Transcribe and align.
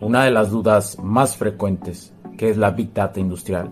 una 0.00 0.24
de 0.24 0.30
las 0.30 0.50
dudas 0.50 0.98
más 1.02 1.36
frecuentes, 1.36 2.12
que 2.36 2.50
es 2.50 2.56
la 2.56 2.70
Big 2.70 2.92
Data 2.92 3.20
industrial. 3.20 3.70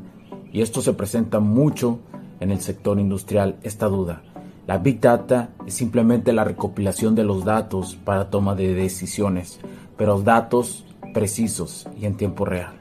Y 0.52 0.62
esto 0.62 0.80
se 0.80 0.92
presenta 0.92 1.41
mucho 1.41 2.00
en 2.41 2.50
el 2.50 2.60
sector 2.60 2.98
industrial, 2.98 3.56
esta 3.62 3.87
duda. 3.87 4.22
La 4.66 4.79
Big 4.79 5.00
Data 5.00 5.50
es 5.66 5.74
simplemente 5.74 6.32
la 6.32 6.45
recopilación 6.45 7.14
de 7.14 7.24
los 7.24 7.45
datos 7.45 7.96
para 7.96 8.30
toma 8.30 8.54
de 8.54 8.74
decisiones, 8.74 9.61
pero 9.96 10.21
datos 10.21 10.85
precisos 11.12 11.89
y 11.98 12.07
en 12.07 12.16
tiempo 12.16 12.45
real. 12.45 12.75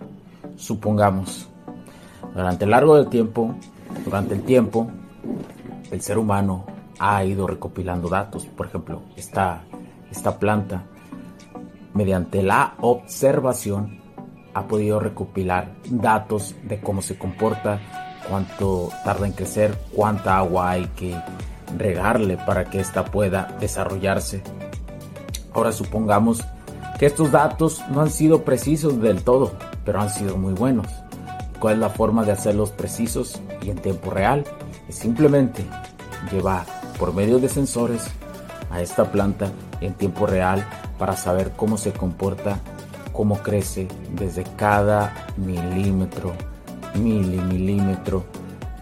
Supongamos, 0.55 1.49
durante 2.35 2.65
el 2.65 2.71
largo 2.71 2.95
del 2.95 3.07
tiempo, 3.07 3.55
durante 4.05 4.35
el 4.35 4.43
tiempo, 4.43 4.89
el 5.91 6.01
ser 6.01 6.17
humano 6.17 6.65
ha 6.99 7.23
ido 7.25 7.47
recopilando 7.47 8.09
datos. 8.09 8.45
Por 8.45 8.67
ejemplo, 8.67 9.01
esta, 9.15 9.63
esta 10.11 10.37
planta, 10.37 10.83
mediante 11.93 12.41
la 12.43 12.75
observación, 12.81 13.99
ha 14.53 14.67
podido 14.67 14.99
recopilar 14.99 15.73
datos 15.89 16.55
de 16.63 16.79
cómo 16.81 17.01
se 17.01 17.17
comporta, 17.17 17.79
cuánto 18.27 18.89
tarda 19.03 19.27
en 19.27 19.33
crecer, 19.33 19.77
cuánta 19.95 20.37
agua 20.37 20.71
hay 20.71 20.85
que 20.95 21.15
regarle 21.77 22.37
para 22.37 22.65
que 22.65 22.79
ésta 22.79 23.05
pueda 23.05 23.55
desarrollarse. 23.59 24.41
Ahora 25.53 25.71
supongamos 25.71 26.43
que 26.99 27.05
estos 27.05 27.31
datos 27.31 27.81
no 27.89 28.01
han 28.01 28.09
sido 28.09 28.43
precisos 28.43 29.01
del 29.01 29.23
todo, 29.23 29.53
pero 29.85 30.01
han 30.01 30.09
sido 30.09 30.37
muy 30.37 30.53
buenos. 30.53 30.87
¿Cuál 31.59 31.75
es 31.75 31.79
la 31.79 31.89
forma 31.89 32.23
de 32.23 32.31
hacerlos 32.31 32.71
precisos 32.71 33.41
y 33.61 33.69
en 33.69 33.77
tiempo 33.77 34.11
real? 34.11 34.43
Es 34.87 34.95
simplemente 34.95 35.65
llevar 36.31 36.65
por 36.99 37.13
medio 37.13 37.39
de 37.39 37.49
sensores 37.49 38.07
a 38.69 38.81
esta 38.81 39.11
planta 39.11 39.51
en 39.79 39.93
tiempo 39.93 40.25
real 40.25 40.65
para 41.01 41.17
saber 41.17 41.53
cómo 41.57 41.79
se 41.79 41.93
comporta, 41.93 42.59
cómo 43.11 43.37
crece 43.37 43.87
desde 44.13 44.43
cada 44.55 45.25
milímetro, 45.35 46.31
milimilímetro, 46.93 48.23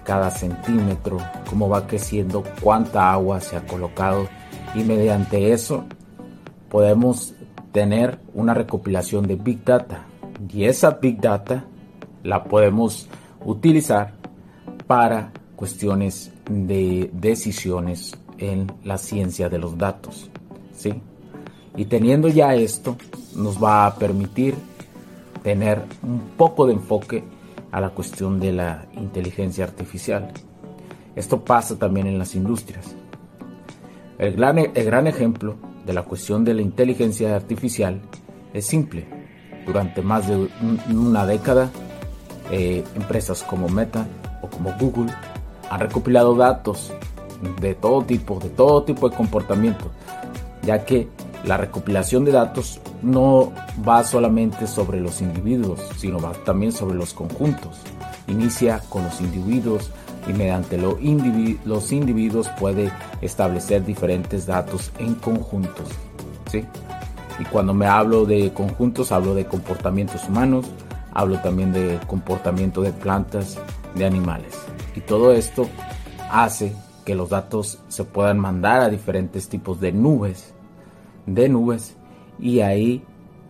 cada 0.04 0.30
centímetro, 0.30 1.18
cómo 1.50 1.70
va 1.70 1.88
creciendo, 1.88 2.44
cuánta 2.62 3.10
agua 3.14 3.40
se 3.40 3.56
ha 3.56 3.66
colocado 3.66 4.28
y 4.76 4.84
mediante 4.84 5.54
eso 5.54 5.86
podemos 6.68 7.36
tener 7.72 8.20
una 8.34 8.54
recopilación 8.54 9.26
de 9.26 9.36
Big 9.36 9.64
Data 9.64 10.06
y 10.52 10.66
esa 10.66 10.90
Big 11.02 11.22
Data 11.22 11.64
la 12.24 12.44
podemos 12.44 13.08
utilizar 13.46 14.12
para 14.88 15.32
cuestiones 15.56 16.34
de 16.50 17.12
decisiones 17.14 18.14
en 18.40 18.70
la 18.84 18.98
ciencia 18.98 19.48
de 19.48 19.58
los 19.58 19.78
datos. 19.78 20.30
¿sí? 20.74 21.02
Y 21.80 21.86
teniendo 21.86 22.28
ya 22.28 22.56
esto, 22.56 22.98
nos 23.38 23.64
va 23.64 23.86
a 23.86 23.96
permitir 23.96 24.54
tener 25.44 25.82
un 26.04 26.20
poco 26.36 26.68
de 26.68 26.74
enfoque 26.74 27.24
a 27.72 27.80
la 27.80 27.92
cuestión 27.92 28.38
de 28.38 28.52
la 28.52 28.86
inteligencia 28.98 29.64
artificial. 29.64 30.30
Esto 31.16 31.40
pasa 31.46 31.80
también 31.80 32.08
en 32.08 32.20
las 32.20 32.36
industrias. 32.36 32.98
El 34.18 34.34
gran, 34.34 34.58
el 34.58 34.84
gran 34.84 35.08
ejemplo 35.08 35.56
de 35.86 35.94
la 35.94 36.04
cuestión 36.04 36.44
de 36.44 36.54
la 36.54 36.62
inteligencia 36.62 37.34
artificial 37.34 38.02
es 38.54 38.66
simple. 38.66 39.08
Durante 39.66 40.02
más 40.02 40.28
de 40.28 40.50
una 40.94 41.26
década, 41.26 41.70
eh, 42.52 42.84
empresas 42.94 43.42
como 43.42 43.70
Meta 43.70 44.06
o 44.42 44.50
como 44.50 44.74
Google 44.78 45.14
han 45.70 45.80
recopilado 45.80 46.36
datos 46.36 46.92
de 47.62 47.74
todo 47.74 48.04
tipo, 48.04 48.38
de 48.38 48.50
todo 48.50 48.84
tipo 48.84 49.10
de 49.10 49.16
comportamiento, 49.16 49.92
ya 50.62 50.84
que 50.84 51.08
la 51.44 51.58
recopilación 51.58 52.26
de 52.26 52.32
datos 52.32 52.82
no 53.02 53.54
va 53.88 54.04
solamente 54.04 54.68
sobre 54.68 55.00
los 55.00 55.22
individuos, 55.22 55.80
sino 55.98 56.20
va 56.20 56.34
también 56.34 56.72
sobre 56.72 56.96
los 56.96 57.14
conjuntos. 57.14 57.78
Inicia 58.28 58.82
con 58.90 59.04
los 59.04 59.22
individuos 59.22 59.90
y 60.28 60.34
mediante 60.34 60.78
los 60.78 61.92
individuos 61.92 62.50
puede 62.60 62.92
establecer 63.22 63.86
diferentes 63.86 64.46
datos 64.46 64.92
en 65.00 65.16
conjuntos. 65.16 65.88
¿sí? 66.52 66.66
Y 67.40 67.46
cuando 67.46 67.74
me 67.74 67.88
hablo 67.88 68.26
de 68.26 68.52
conjuntos, 68.54 69.12
hablo 69.12 69.34
de 69.34 69.46
comportamientos 69.46 70.28
humanos, 70.28 70.66
hablo 71.14 71.40
también 71.40 71.72
de 71.72 72.00
comportamiento 72.06 72.82
de 72.82 72.92
plantas, 72.92 73.58
de 73.96 74.06
animales. 74.06 74.56
Y 74.96 75.00
todo 75.00 75.32
esto 75.32 75.68
hace 76.30 76.76
que 77.06 77.16
los 77.16 77.30
datos 77.30 77.80
se 77.88 78.04
puedan 78.04 78.38
mandar 78.38 78.82
a 78.82 78.90
diferentes 78.90 79.48
tipos 79.48 79.80
de 79.80 79.92
nubes, 79.94 80.54
de 81.36 81.50
nubes, 81.50 81.96
y 82.40 82.62
ahí 82.62 83.04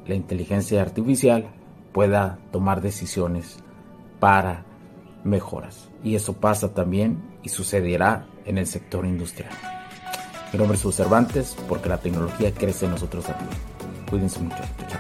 la 0.08 0.16
inteligencia 0.16 0.82
artificial 0.82 1.46
pueda 1.94 2.40
tomar 2.52 2.82
decisiones 2.82 3.58
para 4.20 4.66
mejoras. 5.24 5.90
Y 6.04 6.16
eso 6.16 6.34
pasa 6.34 6.74
también 6.74 7.20
y 7.44 7.50
sucederá 7.50 8.26
en 8.46 8.58
el 8.58 8.68
sector 8.68 9.06
industrial. 9.06 9.52
Mi 10.52 10.58
nombre 10.58 10.78
es 10.78 10.86
porque 11.68 11.90
la 11.90 12.00
tecnología 12.00 12.52
crece 12.54 12.86
en 12.86 12.92
nosotros 12.92 13.26
también. 13.26 13.50
Cuídense 14.10 14.40
mucho. 14.40 14.64
Chao. 14.88 14.99